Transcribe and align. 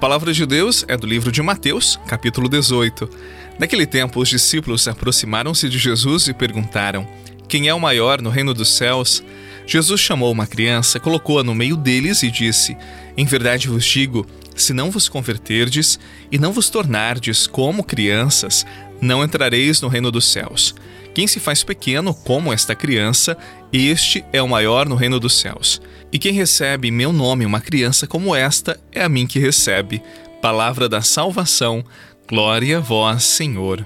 Palavra 0.00 0.32
de 0.32 0.46
Deus 0.46 0.84
é 0.86 0.96
do 0.96 1.08
livro 1.08 1.32
de 1.32 1.42
Mateus, 1.42 1.98
capítulo 2.06 2.48
18. 2.48 3.10
Naquele 3.58 3.84
tempo, 3.84 4.20
os 4.20 4.28
discípulos 4.28 4.86
aproximaram-se 4.86 5.68
de 5.68 5.76
Jesus 5.76 6.28
e 6.28 6.32
perguntaram: 6.32 7.04
Quem 7.48 7.66
é 7.66 7.74
o 7.74 7.80
maior 7.80 8.22
no 8.22 8.30
reino 8.30 8.54
dos 8.54 8.68
céus? 8.68 9.24
Jesus 9.66 10.00
chamou 10.00 10.30
uma 10.30 10.46
criança, 10.46 11.00
colocou-a 11.00 11.42
no 11.42 11.52
meio 11.52 11.76
deles 11.76 12.22
e 12.22 12.30
disse: 12.30 12.76
Em 13.16 13.26
verdade 13.26 13.66
vos 13.66 13.84
digo, 13.84 14.24
se 14.54 14.72
não 14.72 14.88
vos 14.88 15.08
converterdes 15.08 15.98
e 16.30 16.38
não 16.38 16.52
vos 16.52 16.70
tornardes 16.70 17.48
como 17.48 17.82
crianças, 17.82 18.64
não 19.00 19.24
entrareis 19.24 19.80
no 19.80 19.88
reino 19.88 20.12
dos 20.12 20.30
céus. 20.30 20.76
Quem 21.18 21.26
se 21.26 21.40
faz 21.40 21.64
pequeno 21.64 22.14
como 22.14 22.52
esta 22.52 22.76
criança, 22.76 23.36
este 23.72 24.24
é 24.32 24.40
o 24.40 24.46
maior 24.46 24.88
no 24.88 24.94
reino 24.94 25.18
dos 25.18 25.36
céus. 25.36 25.82
E 26.12 26.16
quem 26.16 26.32
recebe 26.32 26.86
em 26.86 26.92
meu 26.92 27.12
nome 27.12 27.44
uma 27.44 27.60
criança 27.60 28.06
como 28.06 28.36
esta, 28.36 28.78
é 28.92 29.02
a 29.02 29.08
mim 29.08 29.26
que 29.26 29.40
recebe. 29.40 30.00
Palavra 30.40 30.88
da 30.88 31.02
salvação. 31.02 31.84
Glória 32.28 32.78
a 32.78 32.80
vós, 32.80 33.24
Senhor. 33.24 33.84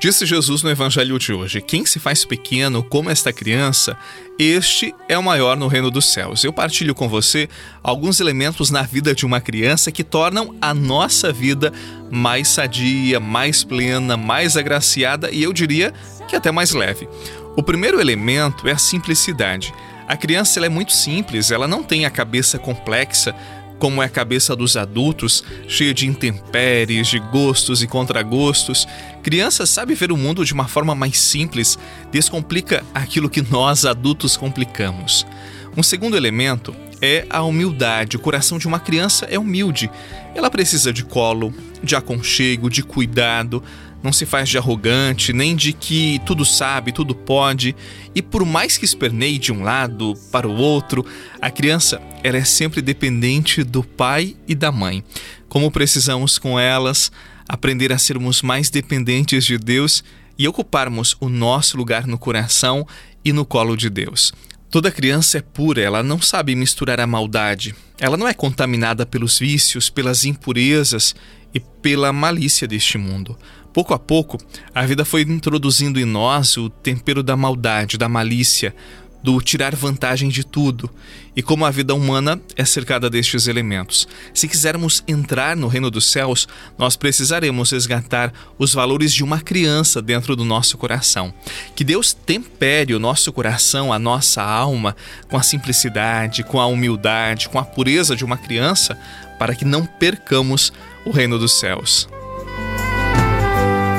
Disse 0.00 0.24
Jesus 0.24 0.62
no 0.62 0.70
Evangelho 0.70 1.18
de 1.18 1.30
hoje: 1.30 1.60
Quem 1.60 1.84
se 1.84 1.98
faz 1.98 2.24
pequeno 2.24 2.82
como 2.82 3.10
esta 3.10 3.34
criança, 3.34 3.94
este 4.38 4.94
é 5.06 5.18
o 5.18 5.22
maior 5.22 5.58
no 5.58 5.68
reino 5.68 5.90
dos 5.90 6.10
céus. 6.10 6.42
Eu 6.42 6.54
partilho 6.54 6.94
com 6.94 7.06
você 7.06 7.50
alguns 7.82 8.18
elementos 8.18 8.70
na 8.70 8.80
vida 8.80 9.14
de 9.14 9.26
uma 9.26 9.42
criança 9.42 9.92
que 9.92 10.02
tornam 10.02 10.56
a 10.58 10.72
nossa 10.72 11.30
vida 11.30 11.70
mais 12.10 12.48
sadia, 12.48 13.20
mais 13.20 13.62
plena, 13.62 14.16
mais 14.16 14.56
agraciada 14.56 15.30
e 15.30 15.42
eu 15.42 15.52
diria 15.52 15.92
que 16.26 16.34
até 16.34 16.50
mais 16.50 16.70
leve. 16.70 17.06
O 17.54 17.62
primeiro 17.62 18.00
elemento 18.00 18.66
é 18.66 18.72
a 18.72 18.78
simplicidade. 18.78 19.74
A 20.08 20.16
criança 20.16 20.64
é 20.64 20.68
muito 20.70 20.92
simples, 20.92 21.50
ela 21.50 21.68
não 21.68 21.82
tem 21.82 22.06
a 22.06 22.10
cabeça 22.10 22.58
complexa 22.58 23.34
como 23.80 24.02
é 24.02 24.06
a 24.06 24.10
cabeça 24.10 24.54
dos 24.54 24.76
adultos, 24.76 25.42
cheia 25.66 25.94
de 25.94 26.06
intempéries, 26.06 27.08
de 27.08 27.18
gostos 27.18 27.82
e 27.82 27.86
contragostos. 27.86 28.86
Criança 29.22 29.64
sabe 29.64 29.94
ver 29.94 30.12
o 30.12 30.18
mundo 30.18 30.44
de 30.44 30.52
uma 30.52 30.68
forma 30.68 30.94
mais 30.94 31.18
simples, 31.18 31.78
descomplica 32.12 32.84
aquilo 32.94 33.30
que 33.30 33.40
nós 33.40 33.86
adultos 33.86 34.36
complicamos. 34.36 35.26
Um 35.74 35.82
segundo 35.82 36.16
elemento 36.16 36.76
é 37.00 37.24
a 37.30 37.42
humildade. 37.42 38.16
O 38.16 38.20
coração 38.20 38.58
de 38.58 38.68
uma 38.68 38.78
criança 38.78 39.26
é 39.30 39.38
humilde. 39.38 39.90
Ela 40.34 40.50
precisa 40.50 40.92
de 40.92 41.02
colo, 41.02 41.54
de 41.82 41.96
aconchego, 41.96 42.68
de 42.68 42.82
cuidado 42.82 43.62
não 44.02 44.12
se 44.12 44.24
faz 44.24 44.48
de 44.48 44.58
arrogante, 44.58 45.32
nem 45.32 45.54
de 45.54 45.72
que 45.72 46.20
tudo 46.24 46.44
sabe, 46.44 46.92
tudo 46.92 47.14
pode, 47.14 47.74
e 48.14 48.22
por 48.22 48.44
mais 48.44 48.78
que 48.78 48.84
esperneie 48.84 49.38
de 49.38 49.52
um 49.52 49.62
lado 49.62 50.14
para 50.32 50.48
o 50.48 50.56
outro, 50.56 51.04
a 51.40 51.50
criança 51.50 52.00
ela 52.22 52.38
é 52.38 52.44
sempre 52.44 52.80
dependente 52.82 53.62
do 53.62 53.82
pai 53.82 54.36
e 54.46 54.54
da 54.54 54.72
mãe. 54.72 55.04
Como 55.48 55.70
precisamos 55.70 56.38
com 56.38 56.58
elas 56.58 57.10
aprender 57.48 57.92
a 57.92 57.98
sermos 57.98 58.42
mais 58.42 58.70
dependentes 58.70 59.44
de 59.44 59.58
Deus 59.58 60.04
e 60.38 60.46
ocuparmos 60.46 61.16
o 61.20 61.28
nosso 61.28 61.76
lugar 61.76 62.06
no 62.06 62.18
coração 62.18 62.86
e 63.24 63.32
no 63.32 63.44
colo 63.44 63.76
de 63.76 63.90
Deus. 63.90 64.32
Toda 64.70 64.90
criança 64.92 65.38
é 65.38 65.42
pura, 65.42 65.82
ela 65.82 66.00
não 66.00 66.22
sabe 66.22 66.54
misturar 66.54 67.00
a 67.00 67.06
maldade. 67.06 67.74
Ela 67.98 68.16
não 68.16 68.28
é 68.28 68.32
contaminada 68.32 69.04
pelos 69.04 69.36
vícios, 69.36 69.90
pelas 69.90 70.24
impurezas 70.24 71.14
e 71.52 71.58
pela 71.58 72.12
malícia 72.12 72.68
deste 72.68 72.96
mundo. 72.96 73.36
Pouco 73.72 73.94
a 73.94 73.98
pouco, 73.98 74.36
a 74.74 74.84
vida 74.84 75.04
foi 75.04 75.22
introduzindo 75.22 76.00
em 76.00 76.04
nós 76.04 76.56
o 76.56 76.68
tempero 76.68 77.22
da 77.22 77.36
maldade, 77.36 77.96
da 77.96 78.08
malícia, 78.08 78.74
do 79.22 79.40
tirar 79.40 79.76
vantagem 79.76 80.28
de 80.28 80.44
tudo. 80.44 80.90
E 81.36 81.42
como 81.42 81.64
a 81.64 81.70
vida 81.70 81.94
humana 81.94 82.40
é 82.56 82.64
cercada 82.64 83.08
destes 83.08 83.46
elementos. 83.46 84.08
Se 84.34 84.48
quisermos 84.48 85.04
entrar 85.06 85.56
no 85.56 85.68
reino 85.68 85.90
dos 85.90 86.10
céus, 86.10 86.48
nós 86.76 86.96
precisaremos 86.96 87.70
resgatar 87.70 88.32
os 88.58 88.74
valores 88.74 89.12
de 89.12 89.22
uma 89.22 89.40
criança 89.40 90.02
dentro 90.02 90.34
do 90.34 90.44
nosso 90.44 90.76
coração. 90.76 91.32
Que 91.76 91.84
Deus 91.84 92.12
tempere 92.12 92.94
o 92.94 92.98
nosso 92.98 93.32
coração, 93.32 93.92
a 93.92 93.98
nossa 93.98 94.42
alma, 94.42 94.96
com 95.28 95.36
a 95.36 95.42
simplicidade, 95.42 96.42
com 96.42 96.60
a 96.60 96.66
humildade, 96.66 97.48
com 97.48 97.58
a 97.58 97.64
pureza 97.64 98.16
de 98.16 98.24
uma 98.24 98.36
criança, 98.36 98.98
para 99.38 99.54
que 99.54 99.64
não 99.64 99.86
percamos 99.86 100.72
o 101.04 101.10
reino 101.10 101.38
dos 101.38 101.52
céus. 101.52 102.08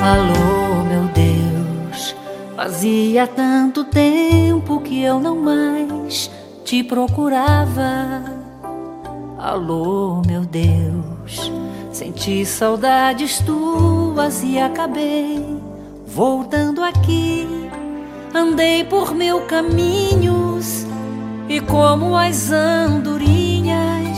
Alô, 0.01 0.83
meu 0.83 1.03
Deus, 1.13 2.15
fazia 2.55 3.27
tanto 3.27 3.83
tempo 3.83 4.81
que 4.81 5.03
eu 5.03 5.19
não 5.19 5.35
mais 5.35 6.31
te 6.65 6.83
procurava. 6.83 8.23
Alô, 9.37 10.23
meu 10.25 10.41
Deus, 10.41 11.51
senti 11.91 12.43
saudades 12.47 13.41
tuas 13.41 14.41
e 14.41 14.57
acabei 14.57 15.45
voltando 16.07 16.83
aqui. 16.83 17.47
Andei 18.33 18.83
por 18.83 19.13
mil 19.13 19.41
caminhos 19.41 20.87
e 21.47 21.59
como 21.59 22.17
as 22.17 22.51
andorinhas, 22.51 24.17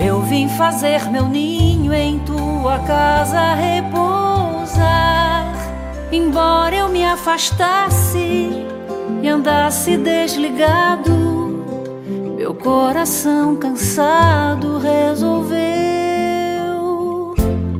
eu 0.00 0.22
vim 0.22 0.48
fazer 0.50 1.10
meu 1.10 1.28
ninho 1.28 1.92
em 1.92 2.20
tua 2.20 2.78
casa 2.86 3.54
repouso 3.54 4.17
embora 6.10 6.74
eu 6.74 6.88
me 6.88 7.04
afastasse 7.04 8.66
e 9.22 9.28
andasse 9.28 9.96
desligado, 9.96 11.12
meu 12.36 12.54
coração 12.54 13.56
cansado 13.56 14.78
resolveu 14.78 15.58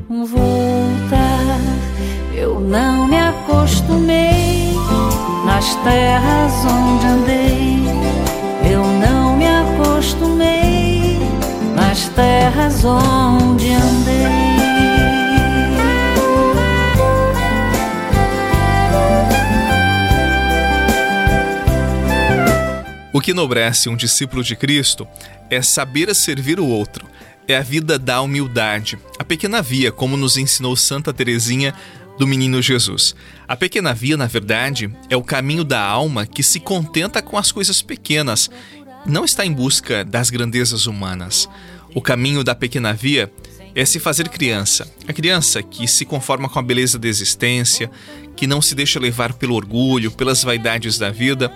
voltar. 0.09 1.61
Eu 2.35 2.61
não 2.61 3.07
me 3.07 3.19
acostumei 3.19 4.75
nas 5.45 5.75
terras 5.77 6.53
onde 6.65 7.07
andei. 7.07 7.85
Eu 8.71 8.85
não 8.85 9.37
me 9.37 9.47
acostumei 9.47 11.19
nas 11.75 12.09
terras 12.09 12.85
onde 12.85 13.48
O 23.19 23.21
que 23.21 23.33
enobrece 23.33 23.89
um 23.89 23.97
discípulo 23.97 24.45
de 24.45 24.55
Cristo 24.55 25.05
é 25.51 25.61
saber 25.61 26.15
servir 26.15 26.61
o 26.61 26.67
outro, 26.69 27.05
é 27.49 27.57
a 27.57 27.63
vida 27.63 27.99
da 27.99 28.21
humildade, 28.23 28.97
a 29.19 29.25
pequena 29.25 29.61
via, 29.61 29.91
como 29.91 30.17
nos 30.17 30.37
ensinou 30.37 30.77
Santa 30.77 31.13
Teresinha 31.13 31.75
do 32.17 32.29
Menino 32.29 32.63
Jesus. 32.63 33.17
A 33.49 33.57
pequena 33.57 33.93
via, 33.93 34.17
na 34.17 34.29
verdade, 34.29 34.89
é 35.11 35.17
o 35.17 35.23
caminho 35.25 35.65
da 35.65 35.83
alma 35.83 36.27
que 36.27 36.45
se 36.45 36.61
contenta 36.61 37.21
com 37.21 37.37
as 37.37 37.51
coisas 37.51 37.83
pequenas, 37.83 38.49
não 39.05 39.25
está 39.25 39.45
em 39.45 39.53
busca 39.53 40.05
das 40.05 40.31
grandezas 40.31 40.87
humanas. 40.87 41.49
O 41.97 42.01
caminho 42.01 42.45
da 42.45 42.55
pequena 42.55 42.93
via 42.93 43.33
é 43.75 43.85
se 43.85 43.99
fazer 43.99 44.29
criança. 44.29 44.87
A 45.09 45.13
criança 45.13 45.61
que 45.61 45.89
se 45.89 46.05
conforma 46.05 46.49
com 46.49 46.61
a 46.61 46.63
beleza 46.63 47.01
da 47.01 47.09
existência, 47.09 47.91
que 48.37 48.47
não 48.47 48.63
se 48.63 48.77
deixa 48.77 49.01
levar 49.01 49.33
pelo 49.33 49.57
orgulho, 49.57 50.13
pelas 50.13 50.45
vaidades 50.45 50.99
da 50.99 51.11
vida, 51.11 51.53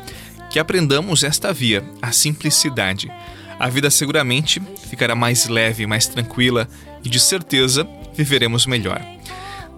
que 0.53 0.59
aprendamos 0.59 1.25
esta 1.25 1.51
via, 1.51 1.83
a 2.03 2.13
simplicidade. 2.13 3.11
A 3.59 3.69
vida 3.71 3.91
seguramente 3.91 4.61
ficará 4.91 5.15
mais 5.15 5.49
leve, 5.49 5.87
mais 5.87 6.07
tranquila 6.07 6.69
e 7.03 7.09
de 7.09 7.19
certeza 7.19 7.89
viveremos 8.15 8.67
melhor. 8.67 9.01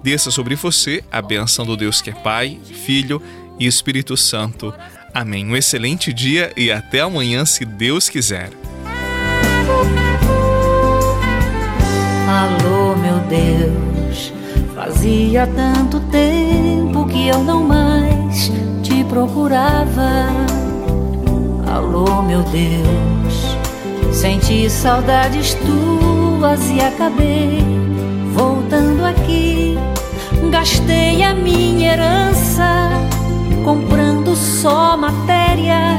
Desça 0.03 0.33
sobre 0.33 0.57
você 0.57 1.05
a 1.13 1.23
benção 1.23 1.65
do 1.65 1.77
Deus 1.77 2.03
que 2.03 2.11
é 2.11 2.13
Pai, 2.13 2.59
Filho 2.85 3.23
e 3.59 3.67
Espírito 3.67 4.17
Santo. 4.17 4.75
Amém. 5.15 5.47
Um 5.47 5.57
excelente 5.57 6.13
dia 6.13 6.53
e 6.57 6.73
até 6.73 7.01
amanhã, 7.01 7.45
se 7.45 7.65
Deus 7.65 8.09
quiser. 8.09 8.51
Alô, 12.29 12.97
meu 12.97 13.21
Deus, 13.29 14.33
fazia 14.75 15.47
tanto 15.47 16.01
tempo 16.11 17.07
que 17.07 17.29
eu 17.29 17.45
não 17.45 17.63
mais 17.63 18.51
te 18.83 19.05
procurava. 19.05 20.64
Alô, 21.75 22.23
meu 22.23 22.41
Deus, 22.45 24.15
senti 24.15 24.71
saudades 24.71 25.55
tuas 25.55 26.71
e 26.71 26.81
acabei 26.81 27.65
voltando 28.33 29.05
aqui. 29.05 29.77
Gastei 30.53 31.25
a 31.25 31.35
minha 31.35 31.95
herança 31.95 32.91
comprando 33.65 34.37
só 34.37 34.97
matéria 34.97 35.99